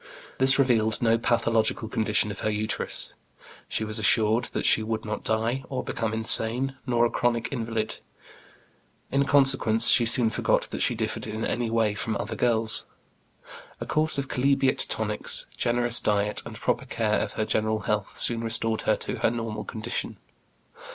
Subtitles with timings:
[0.39, 3.13] This revealed no pathological condition of her uterus.
[3.69, 7.99] She was assured that she would not die, or become insane, nor a chronic invalid.
[9.11, 12.87] In consequence she soon forgot that she differed in any way from other girls.
[13.79, 18.43] A course of chalybeate tonics, generous diet, and proper care of her general health, soon
[18.43, 20.17] restored her to her normal condition.